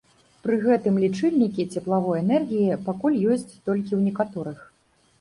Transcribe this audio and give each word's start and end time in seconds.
Пры 0.45 0.55
гэтым 0.63 0.97
лічыльнікі 1.03 1.67
цеплавой 1.77 2.17
энергіі 2.23 2.81
пакуль 2.91 3.23
ёсць 3.31 3.49
толькі 3.67 3.89
ў 3.95 4.01
некаторых. 4.11 4.69